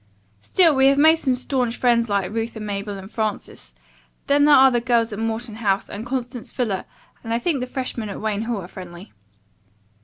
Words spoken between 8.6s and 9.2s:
are friendly."